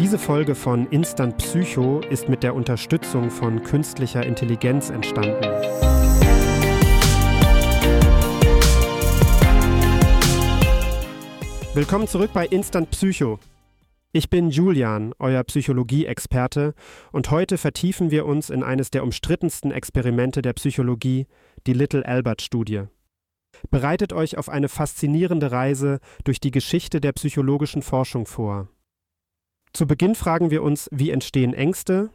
[0.00, 5.44] Diese Folge von Instant Psycho ist mit der Unterstützung von künstlicher Intelligenz entstanden.
[11.74, 13.38] Willkommen zurück bei Instant Psycho.
[14.12, 16.72] Ich bin Julian, euer Psychologie-Experte,
[17.12, 21.26] und heute vertiefen wir uns in eines der umstrittensten Experimente der Psychologie,
[21.66, 22.84] die Little Albert-Studie.
[23.70, 28.68] Bereitet euch auf eine faszinierende Reise durch die Geschichte der psychologischen Forschung vor.
[29.72, 32.10] Zu Beginn fragen wir uns, wie entstehen Ängste?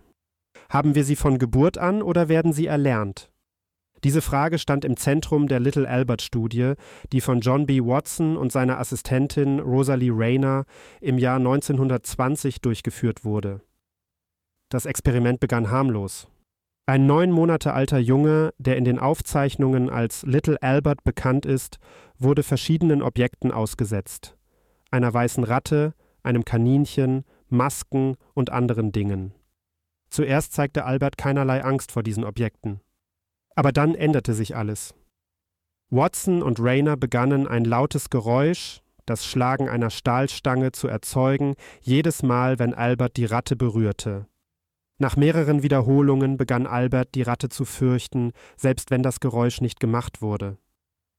[0.70, 3.32] Haben wir sie von Geburt an oder werden sie erlernt?
[4.04, 6.74] Diese Frage stand im Zentrum der Little Albert Studie,
[7.12, 7.82] die von John B.
[7.82, 10.66] Watson und seiner Assistentin Rosalie Rayner
[11.02, 13.62] im Jahr 1920 durchgeführt wurde.
[14.70, 16.28] Das Experiment begann harmlos.
[16.88, 21.80] Ein neun Monate alter Junge, der in den Aufzeichnungen als Little Albert bekannt ist,
[22.20, 24.38] wurde verschiedenen Objekten ausgesetzt.
[24.92, 29.34] Einer weißen Ratte, einem Kaninchen, Masken und anderen Dingen.
[30.10, 32.80] Zuerst zeigte Albert keinerlei Angst vor diesen Objekten.
[33.56, 34.94] Aber dann änderte sich alles.
[35.90, 42.60] Watson und Rayner begannen ein lautes Geräusch, das Schlagen einer Stahlstange zu erzeugen, jedes Mal,
[42.60, 44.28] wenn Albert die Ratte berührte.
[44.98, 50.22] Nach mehreren Wiederholungen begann Albert die Ratte zu fürchten, selbst wenn das Geräusch nicht gemacht
[50.22, 50.58] wurde.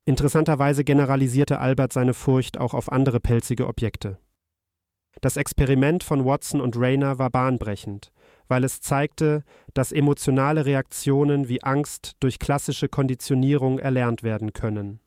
[0.07, 4.19] Interessanterweise generalisierte Albert seine Furcht auch auf andere pelzige Objekte.
[5.21, 8.13] Das Experiment von Watson und Rayner war bahnbrechend
[8.49, 9.43] weil es zeigte,
[9.75, 15.01] dass emotionale Reaktionen wie Angst durch klassische Konditionierung erlernt werden können.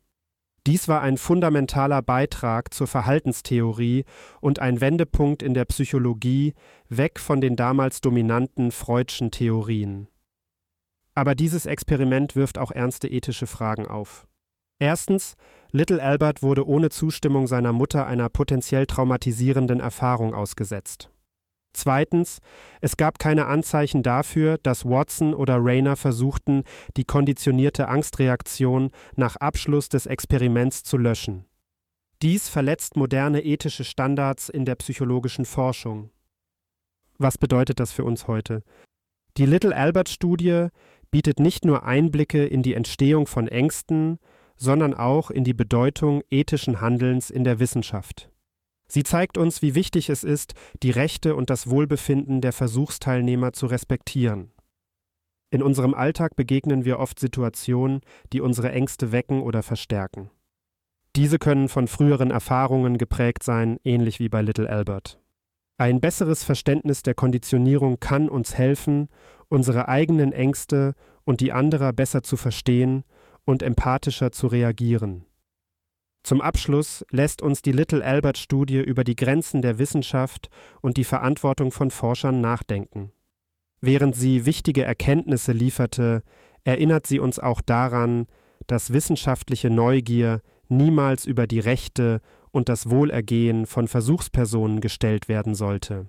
[0.66, 4.04] Dies war ein fundamentaler Beitrag zur Verhaltenstheorie
[4.42, 6.54] und ein Wendepunkt in der Psychologie
[6.88, 10.08] weg von den damals dominanten Freudschen Theorien.
[11.14, 14.26] Aber dieses Experiment wirft auch ernste ethische Fragen auf.
[14.78, 15.34] Erstens,
[15.72, 21.10] Little Albert wurde ohne Zustimmung seiner Mutter einer potenziell traumatisierenden Erfahrung ausgesetzt.
[21.72, 22.40] Zweitens,
[22.80, 26.64] es gab keine Anzeichen dafür, dass Watson oder Rayner versuchten,
[26.96, 31.44] die konditionierte Angstreaktion nach Abschluss des Experiments zu löschen.
[32.22, 36.10] Dies verletzt moderne ethische Standards in der psychologischen Forschung.
[37.18, 38.64] Was bedeutet das für uns heute?
[39.36, 40.68] Die Little Albert Studie
[41.12, 44.18] bietet nicht nur Einblicke in die Entstehung von Ängsten,
[44.60, 48.30] sondern auch in die Bedeutung ethischen Handelns in der Wissenschaft.
[48.86, 53.66] Sie zeigt uns, wie wichtig es ist, die Rechte und das Wohlbefinden der Versuchsteilnehmer zu
[53.66, 54.52] respektieren.
[55.50, 60.30] In unserem Alltag begegnen wir oft Situationen, die unsere Ängste wecken oder verstärken.
[61.16, 65.18] Diese können von früheren Erfahrungen geprägt sein, ähnlich wie bei Little Albert.
[65.78, 69.08] Ein besseres Verständnis der Konditionierung kann uns helfen,
[69.48, 70.94] unsere eigenen Ängste
[71.24, 73.04] und die anderer besser zu verstehen
[73.50, 75.26] und empathischer zu reagieren.
[76.22, 80.50] Zum Abschluss lässt uns die Little Albert Studie über die Grenzen der Wissenschaft
[80.80, 83.12] und die Verantwortung von Forschern nachdenken.
[83.80, 86.22] Während sie wichtige Erkenntnisse lieferte,
[86.64, 88.26] erinnert sie uns auch daran,
[88.66, 96.08] dass wissenschaftliche Neugier niemals über die Rechte und das Wohlergehen von Versuchspersonen gestellt werden sollte.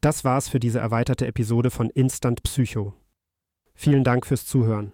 [0.00, 2.94] Das war's für diese erweiterte Episode von Instant Psycho.
[3.74, 4.92] Vielen Dank fürs Zuhören.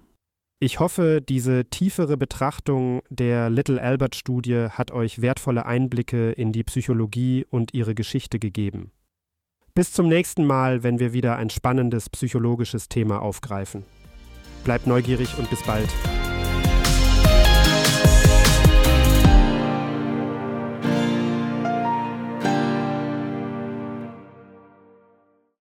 [0.63, 6.65] Ich hoffe, diese tiefere Betrachtung der Little Albert Studie hat euch wertvolle Einblicke in die
[6.65, 8.93] Psychologie und ihre Geschichte gegeben.
[9.75, 13.85] Bis zum nächsten Mal, wenn wir wieder ein spannendes psychologisches Thema aufgreifen.
[14.63, 15.89] Bleibt neugierig und bis bald.